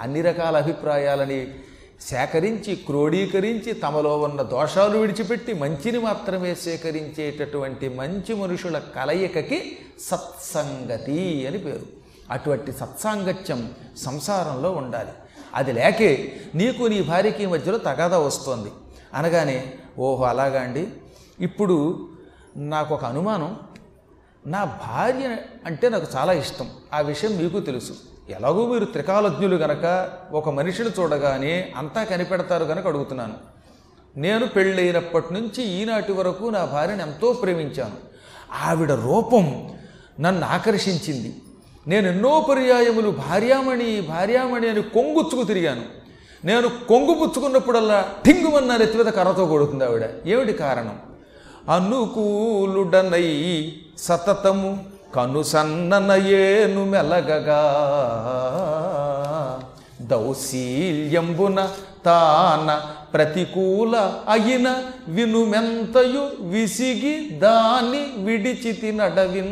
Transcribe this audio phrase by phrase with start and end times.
[0.00, 1.54] అన్ని రకాల అభిప్రాయాలని
[2.00, 11.86] సేకరించి క్రోడీకరించి తమలో ఉన్న దోషాలు విడిచిపెట్టి మంచిని మాత్రమే సేకరించేటటువంటి మంచి మనుషుల కలయికకి సత్సంగతి అని పేరు.
[12.30, 15.10] అటువంటి సత్సాంగత్యం సంసారంలో ఉండాలి.
[15.54, 18.70] అది లేకే నీకు నీ భార్యకి మధ్యలో తగాదా వస్తోంది.
[19.14, 20.88] అనగానే ఓహో అలాగా అండి.
[21.40, 22.08] ఇప్పుడు
[22.56, 23.58] నాకు ఒక అనుమానం.
[24.46, 25.36] నా భార్య
[25.66, 26.70] అంటే నాకు చాలా ఇష్టం.
[26.92, 27.94] ఆ విషయం మీకు తెలుసు.
[28.28, 33.34] ఎలాగో మీరు త్రికాలజ్ఞులు గనక ఒక మనిషిని చూడగానే అంతా కనిపెడతారు గనక అడుగుతున్నాను.
[34.16, 37.96] నేను పెళ్ళైనప్పటి నుంచి ఈనాటి వరకు నా భార్యను ఎంతో ప్రేమించాను.
[38.64, 39.70] ఆవిడ రూపం
[40.20, 41.42] నన్ను ఆకర్షించింది.
[41.86, 45.82] నేను ఎన్నో పర్యాయములు భార్యామణి భార్యామణి అని కొంగుచ్చుకు తిరిగాను.
[46.44, 50.10] నేను కొంగు పుచ్చుకున్నప్పుడల్లా ఠింగుమన్న నెత్తి మీద కర్రతో కొడుతుంది ఆవిడ.
[50.26, 50.98] ఏమిటి కారణం?
[51.74, 57.62] అనుకూలుడనై సతతము కనుసన్ననయేను మెలగగా.
[60.00, 61.68] దౌశీల్యంబున
[62.04, 62.80] తాన
[63.12, 63.96] ప్రతికూల
[64.28, 69.48] అయిన వినుమెంతయు విసిగి దాని విడిచితి నడవిన్.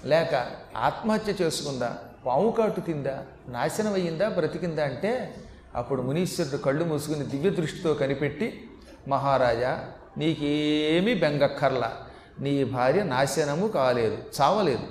[0.05, 1.99] లేక ఆత్మహత్య చేసుకుందా?
[2.27, 5.35] పాము కాటు తిందా నాశనం అయ్యిందా బ్రతికిందా అంటే
[5.75, 8.71] అప్పుడు మునీశ్వరుడు కళ్ళు మూసుకుని దివ్య దృష్టితో కనిపెట్టి
[9.09, 9.85] మహారాజా
[10.19, 11.93] నీకేమీ బెంగక్కర్లా.
[12.41, 14.83] నీ భార్య నాశనము కాలేదు చావలేదు.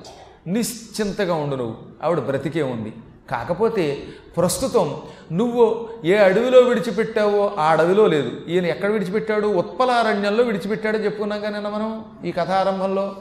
[0.47, 1.77] నిశ్చింతగా ఉండు నువ్వు.
[2.03, 2.93] ఆవిడ బ్రతికే ఉంది.
[3.31, 4.03] కాకపోతే
[4.37, 5.01] ప్రస్తుతం
[5.31, 8.31] నువ్వు ఏ అడవిలో విడిచిపెట్టావో ఆ అడవిలో లేదు.
[8.47, 9.47] ఈయన ఎక్కడ విడిచిపెట్టాడు?
[9.47, 13.15] ఉత్పలారణ్యంలో విడిచిపెట్టాడో చెప్పుకున్నాం కానీ నిన్న మనం ఈ కథారంభంలో.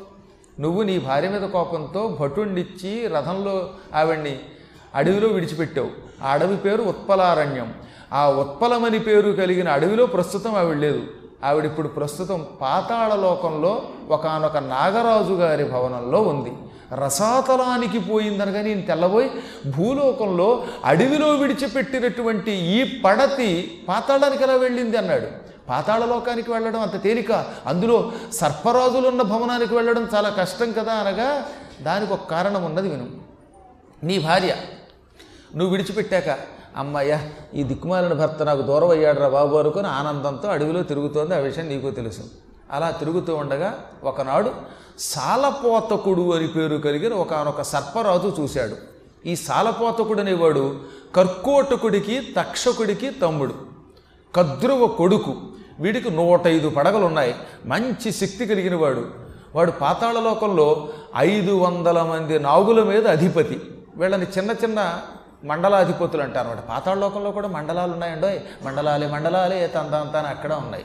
[0.61, 4.39] నువ్వు నీ భార్య మీద కోపంతో భటుణ్ణిచ్చి రథంలో ఆవిడ్ని
[4.95, 5.89] అడవిలో విడిచిపెట్టావు.
[6.25, 7.75] ఆ అడవి పేరు ఉత్పలారణ్యం.
[8.13, 11.03] ఆ ఉత్పలమని పేరు కలిగిన అడవిలో ప్రస్తుతం ఆవిడ లేదు.
[11.45, 16.53] ఆవిడిప్పుడు ప్రస్తుతం పాతాళ లోకంలో ఒకనొక నాగరాజు గారి భవనంలో ఉంది.
[16.93, 19.31] రసాతలానికి పోయిందనగా నేను తెల్లబోయి
[19.77, 25.46] భూలోకంలో అడవిలో విడిచిపెట్టినటువంటి ఈ పడతి పాతాళానికి ఎలా వెళ్ళింది అన్నాడు.
[25.69, 27.33] పాతాళ లోకానికి వెళ్ళడం అంత తేలిక.
[27.67, 31.47] అందులో సర్పరాజులున్న భవనానికి వెళ్ళడం చాలా కష్టం కదా అనగా
[31.83, 33.07] దానికి ఒక కారణం ఉన్నది విను.
[34.03, 34.57] నీ భార్య
[35.57, 36.39] నువ్వు విడిచిపెట్టాక
[36.77, 41.35] అమ్మాయ్యా ఈ దిక్కుమాలిన భర్త నాకు దూరం అయ్యాడరా బాబు అనుకుని ఆనందంతో అడవిలో తిరుగుతోంది.
[41.35, 42.21] ఆ విషయం నీకు తెలుసు.
[42.71, 44.51] అలా తిరుగుతూ ఉండగా ఒకనాడు
[44.99, 48.77] సాలపోతకుడు అని పేరు కలిగిన ఒకనొక సర్పరాజు చూశాడు.
[49.27, 50.81] ఈ సాలపోతకుడు అనేవాడు
[51.17, 53.55] కర్కోటకుడికి తక్షకుడికి తమ్ముడు.
[54.37, 55.35] కద్రువ కొడుకు.
[55.81, 57.35] వీడికి నూట ఐదు పడగలు ఉన్నాయి
[57.67, 59.05] మంచి శక్తి కలిగిన వాడు.
[59.55, 63.61] వాడు పాతాళ లోకంలో ఐదు వందల మంది నాగుల మీద అధిపతి.
[63.97, 65.01] వీళ్ళని చిన్న చిన్న
[65.45, 68.31] మండలాధిపతులు అంటారు అనమాట పాతాళ లోకంలో కూడా మండలాలు ఉన్నాయండో?
[68.63, 70.85] మండలాలే మండలాలే తందంతాన అక్కడ ఉన్నాయి.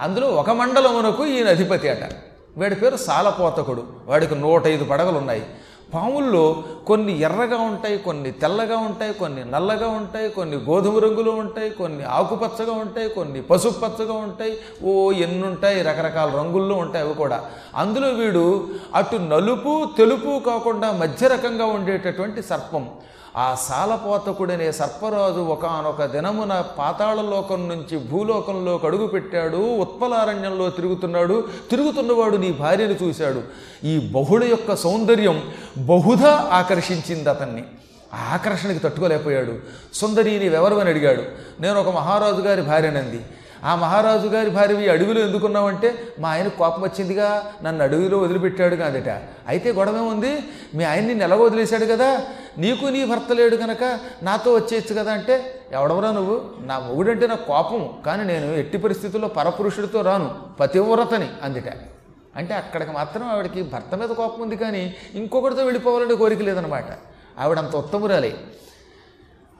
[0.00, 2.10] అందులో ఒక మండలమునకు ఈయన అధిపతి అట.
[2.56, 3.86] వీడి పేరు సాలపోతకుడు.
[4.06, 5.42] వాడికి నూట ఐదు పడగలు ఉన్నాయి
[5.94, 12.04] పాముల్లో కొన్ని ఎర్రగా ఉంటాయి కొన్ని తెల్లగా ఉంటాయి కొన్ని నల్లగా ఉంటాయి కొన్ని గోధుమ రంగులో ఉంటాయి కొన్ని
[12.04, 14.52] ఆకుపచ్చగా ఉంటాయి కొన్ని పసుపు పచ్చగా ఉంటాయి.
[14.84, 17.44] ఓ ఎన్నుంటాయి రకరకాల రంగుల్లో ఉంటాయి అవి కూడా.
[17.74, 22.88] అందులో వీడు అటు నలుపు తెలుపు కాకుండా మధ్య రకంగా ఉండేటటువంటి సర్పం.
[23.38, 32.96] ఆ సాలపోతకుడనే సర్పరాజు ఒకనొక దినమున పాతాళలోకం నుంచి భూలోకంలోకి అడుగు పెట్టాడు ఉత్పలారణ్యంలో తిరుగుతున్నాడు తిరుగుతున్నవాడు నీ భార్యను
[33.02, 33.42] చూశాడు.
[33.86, 35.42] ఈ బహుళ యొక్క సౌందర్యం
[35.78, 37.64] బహుధా ఆకర్షించింది అతన్ని.
[38.14, 39.54] ఆ ఆకర్షణకి తట్టుకోలేకపోయాడు.
[39.94, 41.22] సుందరి నీవెవరు అని అడిగాడు.
[41.60, 43.20] నేను ఒక మహారాజు గారి భార్యనంది.
[43.64, 49.08] ఆ మహారాజు గారి భార్య ఈ అడవిలో ఎందుకున్నావంటే మా ఆయన కోపం వచ్చిందిగా నన్ను అడవిలో వదిలిపెట్టాడు కాదట
[49.48, 50.38] అయితే గొడవ ఉంది?
[50.74, 52.26] మీ ఆయన్ని నెల వదిలేశాడు కదా
[52.58, 56.40] నీకు నీ భర్త లేడు కనుక నాతో వచ్చేయచ్చు కదా అంటే ఎవడవరా నువ్వు?
[56.60, 61.68] నా మొగుడంటే నాకు కోపం కానీ నేను ఎట్టి పరిస్థితుల్లో పరపురుషుడితో రాను పతివ్రతని అందిట.
[62.36, 66.84] అంటే అక్కడికి మాత్రం ఆవిడకి భర్త మీద కోపం ఉంది కానీ ఇంకొకటితో వెళ్ళిపోవాలనే కోరిక లేదనమాట.
[67.38, 68.36] ఆవిడ అంత ఉత్తమురాలే.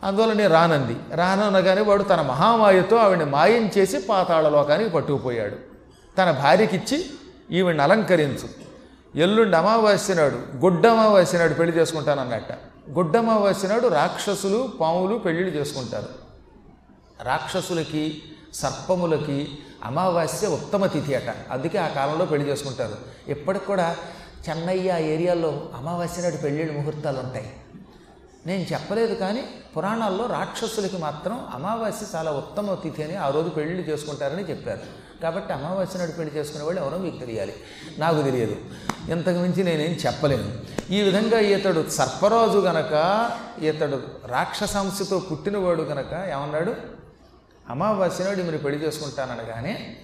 [0.04, 0.96] అందువల్ల నేను రానంది.
[1.14, 5.56] రాననగానే వాడు తన మహామాయతో ఆవిడని మాయం చేసి పాతాళలోకానికి పట్టుకుపోయాడు.
[6.18, 7.06] తన భార్యకిచ్చి
[7.50, 8.68] ఈవిడ్ని అలంకరించు.
[9.18, 12.48] ఎల్లుండి అమావాస్య నాడు గుడ్డమావాస్య నాడు పెళ్ళి చేసుకుంటానన్నట్ట.
[12.90, 16.06] గుడ్డమావాస్య నాడు రాక్షసులు పాములు పెళ్ళిళ్ళు చేసుకుంటారు.
[17.22, 18.22] రాక్షసులకి
[18.54, 21.34] సర్పములకి అమావాస్య ఉత్తమ తిథి అట.
[21.50, 22.96] అందుకే ఆ కాలంలో పెళ్ళి చేసుకుంటారు.
[23.30, 23.96] ఇప్పటికి కూడా
[24.48, 27.52] చెన్నై ఆ ఏరియాలో అమావాస్య నాడు పెళ్ళిళ్ళ ముహూర్తాలు ఉంటాయి
[28.46, 29.44] నేను చెప్పలేదు కానీ
[29.76, 34.80] పురాణాల్లో రాక్షసులకి మాత్రం అమావాస్య చాలా ఉత్తమ తిథి అని ఆ రోజు పెళ్ళి చేసుకుంటారని చెప్పారు.
[35.22, 37.54] కాబట్టి అమావాస్య నాడు పెళ్ళి చేసుకునే వాళ్ళు ఎవరో మీకు తెలియాలి.
[37.98, 38.56] నాకు తెలియదు.
[39.10, 40.52] ఇంతకు మించి నేనేం చెప్పలేను.
[40.92, 43.30] ఈ విధంగా ఇతడు సర్పరాజు గనక
[43.62, 46.74] ఇతడు రాక్షసాంశతో పుట్టినవాడు గనక ఏమన్నాడు?
[47.70, 49.96] అమావాస్య నాడు మీరు పెళ్ళి చేసుకుంటాననగానే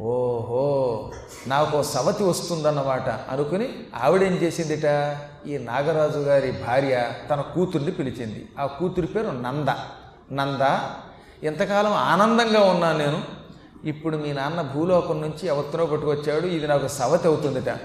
[0.00, 1.10] ఓహో
[1.46, 5.16] నాకు ఓ సవతి వస్తుందన్నమాట అనుకుని ఆవిడేం చేసిందిట?
[5.46, 8.48] ఈ నాగరాజు గారి భార్య తన కూతుర్ని పిలిచింది.
[8.58, 9.68] ఆ కూతురి పేరు నంద.
[10.32, 10.60] నంద
[11.44, 13.22] ఇంతకాలం ఆనందంగా ఉన్నాను నేను.
[13.84, 16.46] ఇప్పుడు మీ నాన్న భూలోకం నుంచి ఎవరినో పట్టుకొచ్చాడు.
[16.46, 17.78] ఇది నాకు సవతి అవుతుందిట.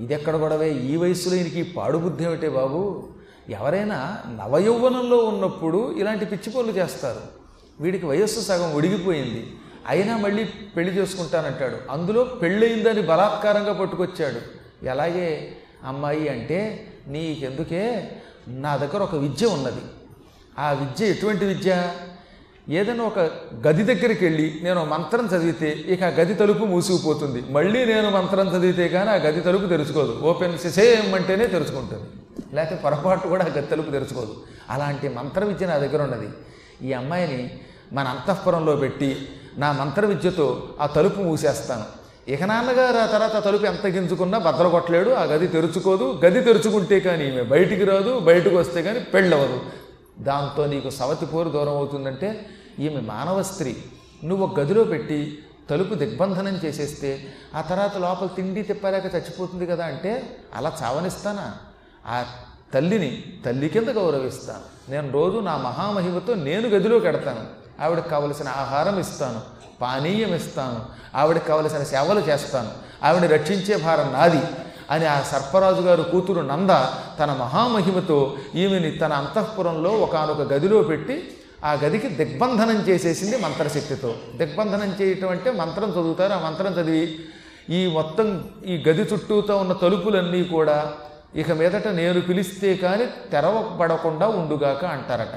[0.00, 0.70] ఇది ఎక్కడ గొడవే?
[0.72, 3.08] ఈ వయసులో ఈయనకి ఈ పాడుబుద్ధి ఏమిటే బాబు?
[3.50, 7.20] ఎవరైనా నవయౌవనంలో ఉన్నప్పుడు ఇలాంటి పిచ్చి పనులు చేస్తారు.
[7.80, 9.52] వీడికి వయస్సు సగం ఉడిగిపోయింది
[9.86, 11.76] అయినా మళ్ళీ పెళ్ళి చేసుకుంటానంటాడు.
[11.90, 14.40] అందులో పెళ్ళయిందని బలాత్కారంగా పట్టుకొచ్చాడు.
[14.86, 15.56] ఎలాగే?
[15.84, 18.10] అమ్మాయి అంటే నీకెందుకే?
[18.48, 19.80] నా దగ్గర ఒక విద్య ఉన్నది.
[20.58, 21.90] ఆ విద్య ఎటువంటి విద్య?
[22.68, 23.18] ఏదైనా ఒక
[23.66, 27.42] గది దగ్గరికి వెళ్ళి నేను మంత్రం చదివితే ఇక ఆ గది తలుపు మూసుకుపోతుంది.
[27.50, 30.20] మళ్ళీ నేను మంత్రం చదివితే కానీ ఆ గది తలుపు తెరుచుకోదు.
[30.22, 32.04] ఓపెన్ సేమ్ అంటేనే తెరుచుకుంటుంది.
[32.56, 34.42] లేకపోతే పొరపాటు కూడా ఆ గది తలుపు తెరుచుకోదు.
[34.70, 36.28] అలాంటి మంత్ర విద్య నా దగ్గర ఉన్నది.
[36.82, 37.60] ఈ అమ్మాయిని
[37.92, 42.06] మన అంతఃపురంలో పెట్టి నా మంత్ర విద్యతో ఆ తలుపు మూసేస్తాను.
[42.30, 46.20] ఇక నాన్నగారు ఆ తర్వాత తలుపు ఎంత గింజుకున్నా భద్రగొట్టలేడు కొట్టలేడు ఆ గది తెరుచుకోదు.
[46.24, 49.60] గది తెరుచుకుంటే కానీ ఈమె బయటికి రాదు బయటకు వస్తే కానీ పెళ్ళవదు.
[50.18, 52.46] దాంతో నీకు సవతి పోరు దూరం అవుతుందంటే
[52.78, 53.76] ఈమె మానవ స్త్రీ.
[54.24, 55.38] నువ్వు గదిలో పెట్టి
[55.70, 61.54] తలుపు దిగ్బంధనం చేసేస్తే ఆ తర్వాత లోపల తిండి తిప్పలేక చచ్చిపోతుంది కదా అంటే అలా చావనిస్తానా?
[62.06, 62.24] ఆ
[62.74, 64.90] తల్లిని తల్లి కింద గౌరవిస్తాను.
[64.90, 69.40] నేను రోజు నా మహామహిమతో నేను గదిలో కడతాను ఆవిడకి కావలసిన ఆహారం ఇస్తాను
[69.80, 70.80] పానీయం ఇస్తాను
[71.14, 72.70] ఆవిడకి కావలసిన సేవలు చేస్తాను
[73.04, 74.42] ఆవిడ రక్షించే భారం నాది
[74.90, 76.70] అని ఆ సర్పరాజు గారు కూతురు నంద
[77.20, 81.16] తన మహామహిమతో ఈమెని తన అంతఃపురంలో ఒకనొక గదిలో పెట్టి
[81.64, 84.14] ఆ గదికి దిగ్బంధనం చేసేసింది మంత్రశక్తితో.
[84.36, 87.04] దిగ్బంధనం చేయటం అంటే మంత్రం చదువుతారు ఆ మంత్రం చదివి
[87.70, 90.92] ఈ మొత్తం ఈ గది చుట్టూతో ఉన్న తలుపులన్నీ కూడా
[91.36, 95.36] ఇక మీదట నేను పిలిస్తే కానీ తెరవబడకుండా ఉండుగాక అంటారట.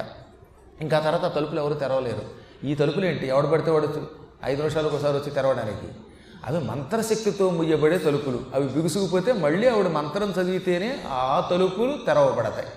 [0.82, 2.22] ఇంకా తర్వాత తలుపులు ఎవరు తెరవలేరు.
[2.66, 3.28] ఈ తలుపులు ఏంటి?
[3.28, 4.08] ఎవడు పడితే వాడు
[4.44, 5.94] ఐదు నిమిషాలకు ఒకసారి వచ్చి తెరవడానికి.
[6.46, 8.40] అవి మంత్రశక్తితో ముయ్యబడే తలుపులు.
[8.56, 12.68] అవి బిగుసుకుపోతే మళ్ళీ ఆవిడ మంత్రం చదివితేనే ఆ తలుపులు తెరవబడతాయి.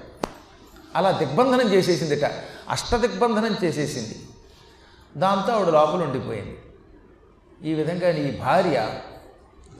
[0.96, 2.24] అలా దిగ్బంధనం చేసేసిందిట.
[2.68, 4.26] అష్టదిగ్బంధనం చేసేసింది.
[5.16, 6.58] దాంతో ఆవిడ లోపల ఉండిపోయింది.
[7.70, 8.88] ఈ విధంగా నీ భార్య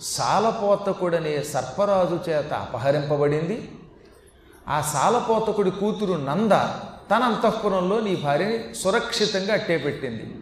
[0.00, 3.70] సాలపోతకుడనే సర్పరాజు చేత అపహరింపబడింది.
[4.68, 6.52] ఆ సాలపోతకుడి కూతురు నంద
[7.10, 10.34] తన అంతఃపురంలో నీ భార్యని సురక్షితంగా అట్టే పెట్టింది.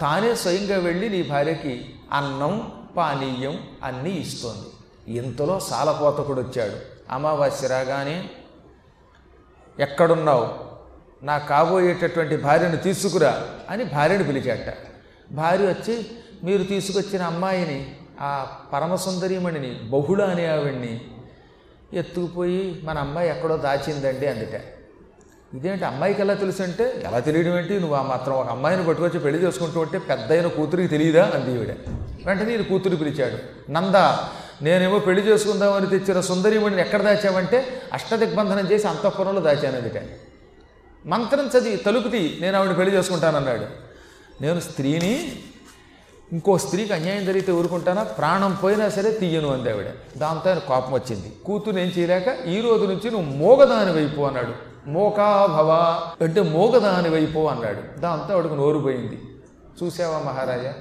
[0.00, 4.66] తానే స్వయంగా వెళ్ళి నీ భార్యకి అన్నం పానీయం అన్నీ ఇస్తోంది.
[5.18, 6.76] ఇంతలో సాలపోతకుడు వచ్చాడు
[7.10, 8.30] అమావాస్య రాగానే
[9.78, 10.74] ఎక్కడున్నావు?
[11.24, 14.74] నా కాబోయేటటువంటి భార్యను తీసుకురా అని భార్యను పిలిచాట
[15.32, 16.06] భార్య వచ్చి
[16.44, 21.00] మీరు తీసుకొచ్చిన అమ్మాయిని ఆ పరమసుందరీమణిని బహుళ అనే ఆవిడ్ని
[21.92, 24.60] ఎత్తుకుపోయి మన అమ్మాయి ఎక్కడో దాచిందండి అందుట.
[25.54, 27.80] ఇదేంటి అమ్మాయికి ఎలా తెలుసు అంటే ఎలా తెలియడం ఏంటి?
[27.80, 31.32] నువ్వు ఆ మాత్రం ఒక అమ్మాయిని పట్టుకొచ్చి పెళ్ళి చేసుకుంటూ ఉంటే పెద్ద అయిన కూతురికి తెలియదా?
[31.34, 31.70] అంది ఈవిడ.
[32.26, 33.70] వెంటనే ఈయన కూతురు పిలిచాడు.
[33.70, 33.94] నంద
[34.64, 39.90] నేనేమో పెళ్ళి చేసుకుందామని తెచ్చిన సుందరీమణిని ఎక్కడ దాచావంటే అష్టదిగ్బంధనం చేసి అంతఃపురంలో దాచాను
[41.08, 43.66] మంత్రం చదివి తలుపుతి నేను ఆవిడ పెళ్ళి చేసుకుంటానన్నాడు.
[44.42, 45.32] నేను స్త్రీని
[46.32, 48.02] ఇంకో స్త్రీకి అన్యాయం జరిగితే ఊరుకుంటానా?
[48.02, 49.86] ప్రాణం పోయినా సరే తీయను అంది ఆవిడ.
[50.18, 51.32] దాంతో ఆయన కోపం వచ్చింది.
[51.44, 54.73] కూతురు ఏం చేయలేక ఈ రోజు నుంచి నువ్వు మోగదాని వైపు అన్నాడు.
[54.86, 58.00] మోకాభవ అంటే మోగదాని వైపు అన్నాడు.
[58.00, 59.22] దాంతో ఆవిడకు నోరు పోయింది.
[59.82, 60.74] చూసావా మహారాజా?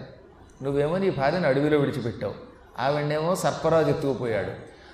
[0.63, 2.33] నువ్వేమో నీ భార్యను అడవిలో విడిచిపెట్టావు.
[2.79, 4.51] ఆవిడనేమో సర్పరాజు ఎత్తుకుపోయాడు.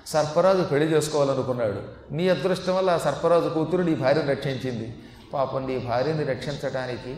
[0.10, 2.14] సర్పరాజు పెళ్ళి చేసుకోవాలనుకున్నాడు.
[2.14, 4.96] నీ అదృష్టం వల్ల ఆ సర్పరాజు కూతురు నీ భార్యను రక్షించింది.
[5.34, 7.18] పాపం నీ భార్యని రక్షించడానికి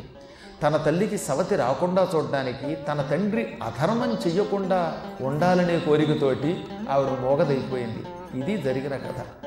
[0.64, 8.04] తన తల్లికి సవతి రాకుండా చూడడానికి తన తండ్రి అధర్మం చెయ్యకుండా ఉండాలనే కోరికతోటి ఆవిడ మోగదైపోయింది.
[8.44, 9.41] ఇది జరిగిన కథ.